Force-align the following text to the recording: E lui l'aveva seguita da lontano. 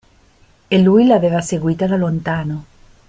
E 0.67 0.79
lui 0.81 1.05
l'aveva 1.05 1.41
seguita 1.41 1.85
da 1.85 1.95
lontano. 1.95 2.65